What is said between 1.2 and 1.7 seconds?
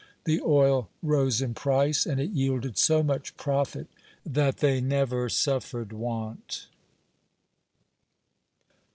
in